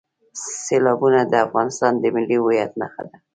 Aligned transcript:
سیلابونه 0.65 1.21
د 1.31 1.33
افغانستان 1.45 1.93
د 1.97 2.03
ملي 2.15 2.37
هویت 2.43 2.71
نښه 2.81 3.01
ده. 3.07 3.15